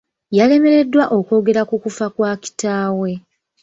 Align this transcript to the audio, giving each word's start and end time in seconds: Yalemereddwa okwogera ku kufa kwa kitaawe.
Yalemereddwa 0.37 1.03
okwogera 1.17 1.61
ku 1.69 1.75
kufa 1.83 2.07
kwa 2.15 2.31
kitaawe. 2.43 3.11